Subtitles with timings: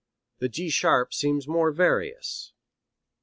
[0.39, 2.53] The G sharp seems more various.